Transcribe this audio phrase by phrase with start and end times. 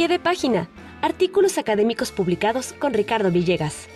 [0.00, 0.70] Pie de página.
[1.02, 3.86] Artículos académicos publicados con Ricardo Villegas.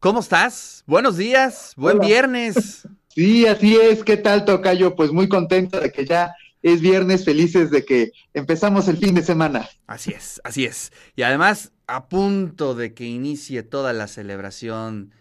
[0.00, 0.84] ¿Cómo estás?
[0.86, 2.88] Buenos días, buen viernes.
[3.08, 4.02] Sí, así es.
[4.02, 4.96] ¿Qué tal, Tocayo?
[4.96, 9.22] Pues muy contento de que ya es viernes, felices de que empezamos el fin de
[9.22, 9.68] semana.
[9.86, 10.94] Así es, así es.
[11.14, 15.12] Y además, a punto de que inicie toda la celebración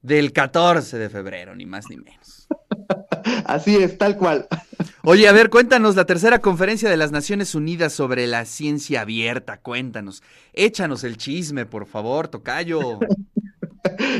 [0.00, 2.46] del 14 de febrero, ni más ni menos.
[3.44, 4.46] Así es, tal cual.
[5.02, 9.58] Oye, a ver, cuéntanos la tercera conferencia de las Naciones Unidas sobre la ciencia abierta.
[9.58, 10.22] Cuéntanos.
[10.52, 12.98] Échanos el chisme, por favor, Tocayo.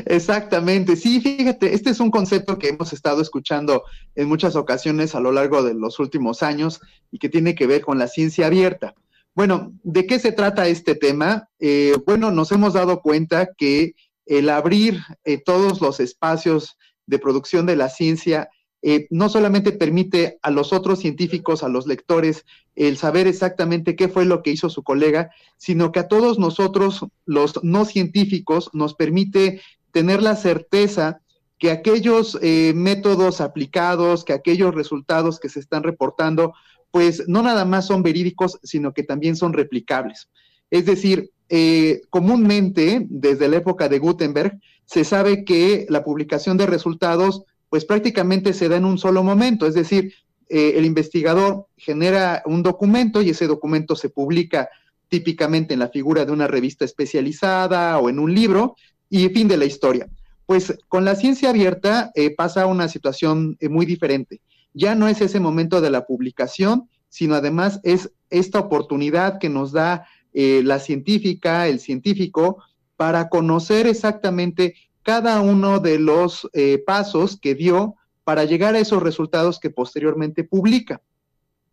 [0.07, 5.21] Exactamente, sí, fíjate, este es un concepto que hemos estado escuchando en muchas ocasiones a
[5.21, 6.81] lo largo de los últimos años
[7.11, 8.95] y que tiene que ver con la ciencia abierta.
[9.35, 11.49] Bueno, ¿de qué se trata este tema?
[11.59, 13.95] Eh, bueno, nos hemos dado cuenta que
[14.27, 18.49] el abrir eh, todos los espacios de producción de la ciencia
[18.87, 22.45] eh, no solamente permite a los otros científicos, a los lectores,
[22.77, 27.07] el saber exactamente qué fue lo que hizo su colega, sino que a todos nosotros,
[27.25, 31.23] los no científicos, nos permite tener la certeza
[31.59, 36.53] que aquellos eh, métodos aplicados, que aquellos resultados que se están reportando,
[36.91, 40.29] pues no nada más son verídicos, sino que también son replicables.
[40.71, 46.67] Es decir, eh, comúnmente, desde la época de Gutenberg, se sabe que la publicación de
[46.67, 50.15] resultados pues prácticamente se da en un solo momento, es decir,
[50.49, 54.69] eh, el investigador genera un documento y ese documento se publica
[55.09, 58.77] típicamente en la figura de una revista especializada o en un libro
[59.11, 60.07] y fin de la historia.
[60.47, 64.41] Pues con la ciencia abierta eh, pasa una situación eh, muy diferente.
[64.73, 69.73] Ya no es ese momento de la publicación, sino además es esta oportunidad que nos
[69.73, 72.63] da la científica, el científico,
[72.97, 79.03] para conocer exactamente cada uno de los eh, pasos que dio para llegar a esos
[79.03, 81.01] resultados que posteriormente publica.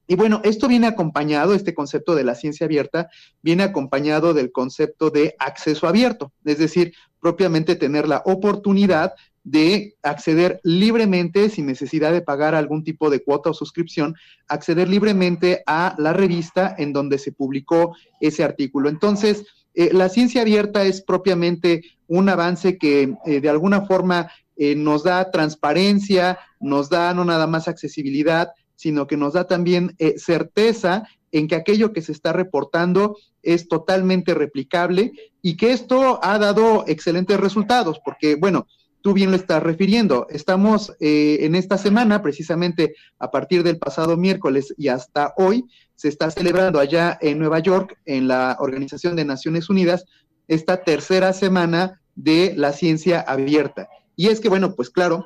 [0.05, 3.09] Y bueno, esto viene acompañado, este concepto de la ciencia abierta,
[3.41, 10.59] viene acompañado del concepto de acceso abierto, es decir, propiamente tener la oportunidad de acceder
[10.63, 14.15] libremente, sin necesidad de pagar algún tipo de cuota o suscripción,
[14.47, 18.89] acceder libremente a la revista en donde se publicó ese artículo.
[18.89, 24.75] Entonces, eh, la ciencia abierta es propiamente un avance que eh, de alguna forma eh,
[24.75, 31.07] nos da transparencia, nos da no nada más accesibilidad, sino que nos da también certeza
[31.31, 35.11] en que aquello que se está reportando es totalmente replicable
[35.41, 38.65] y que esto ha dado excelentes resultados, porque bueno,
[39.01, 40.27] tú bien lo estás refiriendo.
[40.29, 46.31] Estamos en esta semana, precisamente a partir del pasado miércoles y hasta hoy, se está
[46.31, 50.05] celebrando allá en Nueva York, en la Organización de Naciones Unidas,
[50.47, 53.87] esta tercera semana de la ciencia abierta.
[54.15, 55.25] Y es que, bueno, pues claro,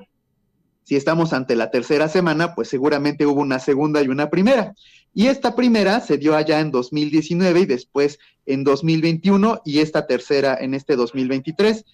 [0.83, 4.75] si estamos ante la tercera semana, pues seguramente hubo una segunda y una primera.
[5.13, 10.57] Y esta primera se dio allá en 2019 y después en 2021 y esta tercera
[10.59, 11.85] en este 2023.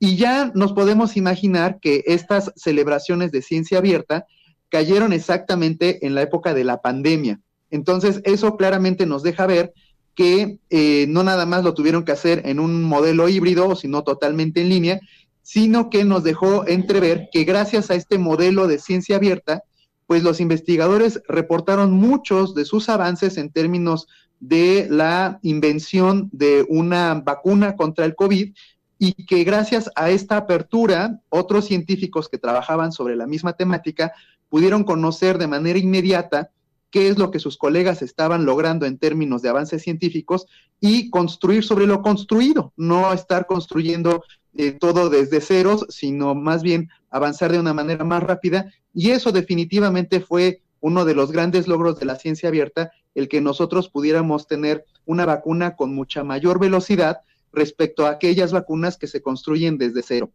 [0.00, 4.26] Y ya nos podemos imaginar que estas celebraciones de ciencia abierta
[4.68, 7.40] cayeron exactamente en la época de la pandemia.
[7.70, 9.72] Entonces, eso claramente nos deja ver
[10.14, 14.60] que eh, no nada más lo tuvieron que hacer en un modelo híbrido, sino totalmente
[14.60, 15.00] en línea,
[15.42, 19.62] sino que nos dejó entrever que gracias a este modelo de ciencia abierta,
[20.06, 24.08] pues los investigadores reportaron muchos de sus avances en términos
[24.40, 28.54] de la invención de una vacuna contra el COVID
[28.98, 34.12] y que gracias a esta apertura, otros científicos que trabajaban sobre la misma temática
[34.48, 36.50] pudieron conocer de manera inmediata
[36.90, 40.46] qué es lo que sus colegas estaban logrando en términos de avances científicos
[40.80, 46.88] y construir sobre lo construido, no estar construyendo eh, todo desde ceros, sino más bien
[47.10, 48.72] avanzar de una manera más rápida.
[48.94, 53.40] Y eso definitivamente fue uno de los grandes logros de la ciencia abierta, el que
[53.40, 57.18] nosotros pudiéramos tener una vacuna con mucha mayor velocidad
[57.52, 60.32] respecto a aquellas vacunas que se construyen desde cero.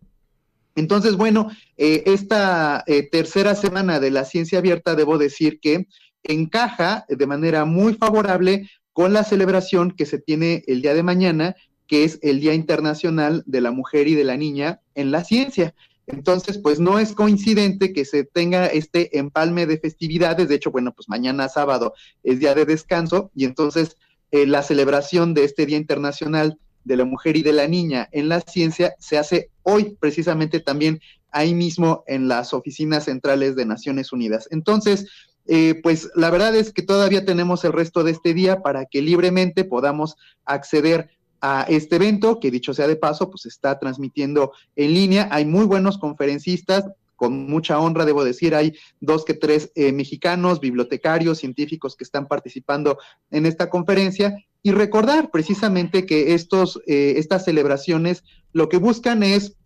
[0.76, 5.88] Entonces, bueno, eh, esta eh, tercera semana de la ciencia abierta, debo decir que
[6.24, 11.56] encaja de manera muy favorable con la celebración que se tiene el día de mañana,
[11.88, 15.76] que es el Día Internacional de la Mujer y de la Niña en la Ciencia.
[16.08, 20.50] Entonces, pues no es coincidente que se tenga este empalme de festividades.
[20.50, 21.94] De hecho, bueno, pues mañana sábado
[22.24, 23.98] es día de descanso y entonces
[24.32, 28.30] eh, la celebración de este Día Internacional de la Mujer y de la Niña en
[28.30, 31.00] la Ciencia se hace hoy precisamente también
[31.32, 34.48] ahí mismo en las oficinas centrales de Naciones Unidas.
[34.52, 35.08] Entonces,
[35.46, 39.02] eh, pues la verdad es que todavía tenemos el resto de este día para que
[39.02, 40.16] libremente podamos
[40.46, 41.10] acceder
[41.42, 45.28] a este evento, que dicho sea de paso, pues está transmitiendo en línea.
[45.32, 46.86] Hay muy buenos conferencistas,
[47.18, 52.28] con mucha honra debo decir, hay dos que tres eh, mexicanos, bibliotecarios, científicos que están
[52.28, 52.98] participando
[53.30, 58.24] en esta conferencia y recordar precisamente que estos, eh, estas celebraciones
[58.54, 59.58] lo que buscan es,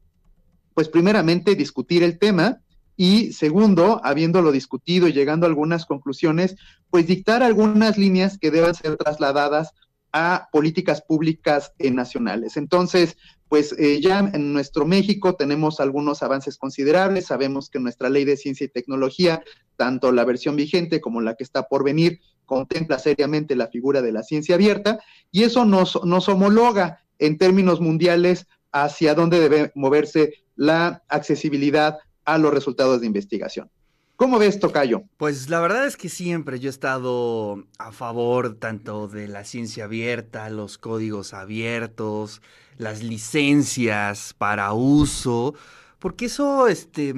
[0.74, 2.62] pues primeramente, discutir el tema
[2.96, 6.56] y segundo, habiéndolo discutido y llegando a algunas conclusiones,
[6.90, 9.74] pues dictar algunas líneas que deban ser trasladadas
[10.14, 12.58] a políticas públicas eh, nacionales.
[12.58, 13.18] Entonces,
[13.50, 17.28] pues eh, ya en nuestro México tenemos algunos avances considerables.
[17.28, 19.44] Sabemos que nuestra ley de ciencia y tecnología,
[19.76, 24.12] tanto la versión vigente como la que está por venir, contempla seriamente la figura de
[24.12, 25.00] la ciencia abierta
[25.32, 25.96] y eso nos,
[26.28, 33.70] homologa en términos mundiales hacia dónde debe moverse la accesibilidad a los resultados de investigación.
[34.16, 35.04] ¿Cómo ves, Tocayo?
[35.18, 39.84] Pues la verdad es que siempre yo he estado a favor tanto de la ciencia
[39.84, 42.42] abierta, los códigos abiertos,
[42.78, 45.54] las licencias para uso,
[46.00, 47.14] porque eso, este,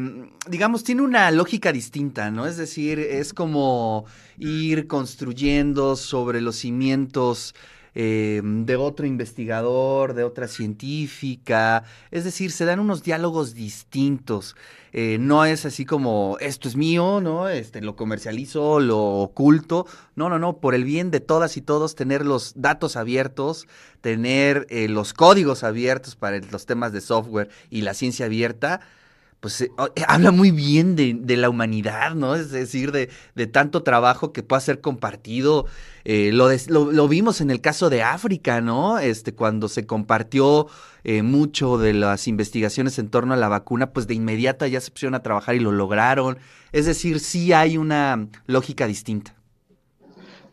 [0.48, 2.46] digamos, tiene una lógica distinta, ¿no?
[2.46, 4.06] Es decir, es como
[4.38, 7.56] ir construyendo sobre los cimientos
[8.02, 11.84] eh, de otro investigador, de otra científica.
[12.12, 14.56] Es decir, se dan unos diálogos distintos.
[14.94, 17.50] Eh, no es así como esto es mío, ¿no?
[17.50, 19.86] Este, lo comercializo, lo oculto.
[20.16, 20.60] No, no, no.
[20.62, 23.68] Por el bien de todas y todos, tener los datos abiertos,
[24.00, 28.80] tener eh, los códigos abiertos para los temas de software y la ciencia abierta
[29.40, 32.36] pues eh, eh, habla muy bien de, la humanidad, ¿no?
[32.36, 33.08] Es decir, de,
[33.48, 35.66] tanto trabajo que pueda ser compartido.
[36.04, 39.00] Eh, lo, vimos en el caso de África, ¿no?
[39.00, 40.68] Este, cuando se compartió
[41.24, 45.16] mucho de las investigaciones en torno a la vacuna, pues de inmediata ya se pusieron
[45.16, 46.38] a trabajar y lo lograron.
[46.72, 49.34] Es decir, sí hay una lógica distinta.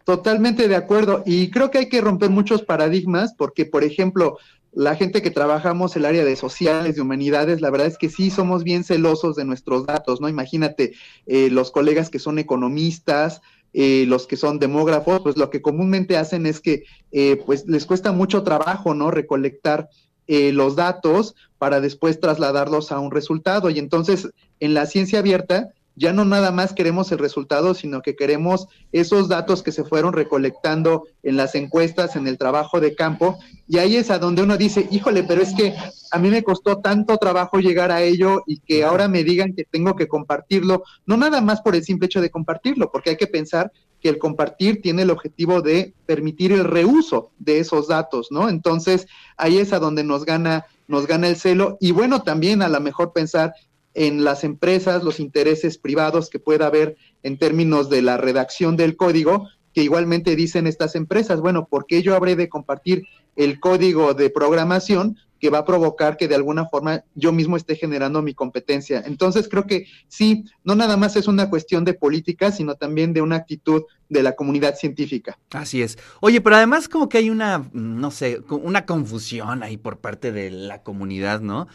[0.04, 1.24] Totalmente de acuerdo.
[1.26, 4.38] Y creo que hay que romper muchos paradigmas porque, por ejemplo,
[4.76, 8.28] la gente que trabajamos el área de sociales, de humanidades, la verdad es que sí
[8.28, 10.28] somos bien celosos de nuestros datos, ¿no?
[10.28, 10.92] Imagínate,
[11.24, 13.40] eh, los colegas que son economistas,
[13.72, 17.86] eh, los que son demógrafos, pues lo que comúnmente hacen es que eh, pues les
[17.86, 19.10] cuesta mucho trabajo, ¿no?
[19.10, 19.88] Recolectar
[20.28, 23.70] los datos para después trasladarlos a un resultado.
[23.70, 24.28] Y entonces,
[24.58, 29.28] en la ciencia abierta, ya no nada más queremos el resultado, sino que queremos esos
[29.28, 33.96] datos que se fueron recolectando en las encuestas, en el trabajo de campo, y ahí
[33.96, 35.74] es a donde uno dice, híjole, pero es que
[36.12, 39.64] a mí me costó tanto trabajo llegar a ello y que ahora me digan que
[39.64, 43.26] tengo que compartirlo, no nada más por el simple hecho de compartirlo, porque hay que
[43.26, 48.48] pensar que el compartir tiene el objetivo de permitir el reuso de esos datos, ¿no?
[48.48, 49.06] Entonces,
[49.38, 51.76] ahí es a donde nos gana nos gana el celo.
[51.80, 53.54] Y bueno, también a lo mejor pensar
[53.96, 58.94] en las empresas, los intereses privados que pueda haber en términos de la redacción del
[58.94, 63.04] código, que igualmente dicen estas empresas, bueno, ¿por qué yo habré de compartir
[63.36, 67.74] el código de programación que va a provocar que de alguna forma yo mismo esté
[67.74, 69.02] generando mi competencia?
[69.06, 73.22] Entonces creo que sí, no nada más es una cuestión de política, sino también de
[73.22, 75.38] una actitud de la comunidad científica.
[75.52, 75.96] Así es.
[76.20, 80.50] Oye, pero además como que hay una, no sé, una confusión ahí por parte de
[80.50, 81.66] la comunidad, ¿no?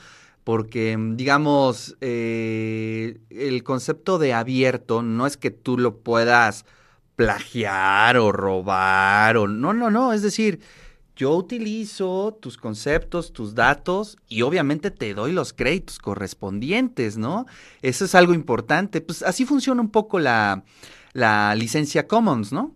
[0.43, 6.65] Porque, mm, digamos, eh, el concepto de abierto no es que tú lo puedas
[7.15, 10.59] plagiar o robar o no, no, no, es decir,
[11.15, 17.45] yo utilizo tus conceptos, tus datos y obviamente te doy los créditos correspondientes, ¿no?
[17.83, 19.01] Eso es algo importante.
[19.01, 20.63] Pues así funciona un poco la,
[21.13, 22.73] la licencia Commons, ¿no?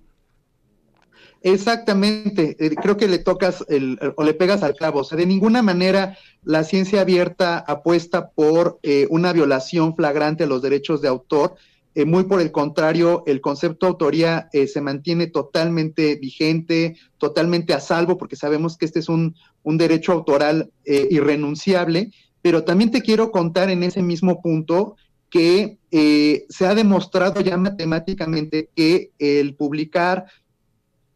[1.45, 5.01] Exactamente, eh, creo que le tocas el, o le pegas al clavo.
[5.01, 10.48] O sea, de ninguna manera la ciencia abierta apuesta por eh, una violación flagrante a
[10.48, 11.53] los derechos de autor.
[11.93, 17.79] Eh, muy por el contrario, el concepto de autoría se mantiene totalmente vigente, totalmente a
[17.79, 22.12] salvo, porque sabemos que este es un, un derecho autoral irrenunciable.
[22.41, 24.96] Pero también te quiero contar en ese mismo punto
[25.29, 30.25] que se ha demostrado ya matemáticamente que el publicar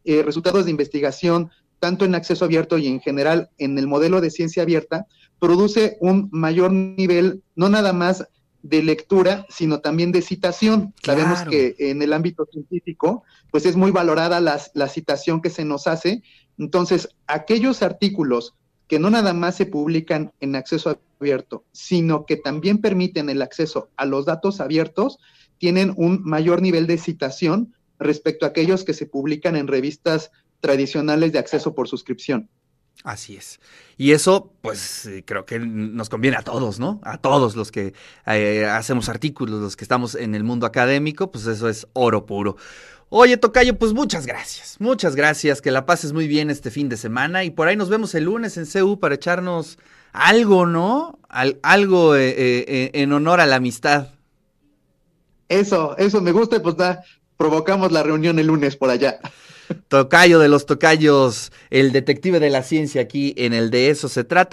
[0.09, 4.31] eh, resultados de investigación, tanto en acceso abierto y en general en el modelo de
[4.31, 5.05] ciencia abierta,
[5.37, 8.27] produce un mayor nivel, no nada más
[8.63, 10.95] de lectura, sino también de citación.
[11.03, 15.63] Sabemos que en el ámbito científico, pues es muy valorada la, la citación que se
[15.63, 16.23] nos hace.
[16.57, 18.55] Entonces, aquellos artículos
[18.87, 23.91] que no nada más se publican en acceso abierto, sino que también permiten el acceso
[23.95, 25.19] a los datos abiertos,
[25.59, 31.31] tienen un mayor nivel de citación respecto a aquellos que se publican en revistas tradicionales
[31.31, 32.49] de acceso por suscripción.
[33.03, 33.59] Así es.
[33.97, 36.99] Y eso, pues eh, creo que nos conviene a todos, ¿no?
[37.03, 37.93] A todos los que
[38.25, 42.57] eh, hacemos artículos, los que estamos en el mundo académico, pues eso es oro puro.
[43.07, 44.75] Oye, Tocayo, pues muchas gracias.
[44.79, 45.61] Muchas gracias.
[45.61, 47.43] Que la pases muy bien este fin de semana.
[47.43, 49.79] Y por ahí nos vemos el lunes en CU para echarnos
[50.11, 51.19] algo, ¿no?
[51.61, 54.09] algo eh, en honor a la amistad.
[55.47, 57.03] Eso, eso me gusta, pues da,
[57.39, 59.21] provocamos la reunión el lunes por allá.
[59.87, 64.25] tocayo de los tocayos, el detective de la ciencia aquí en el de eso se
[64.25, 64.47] trata.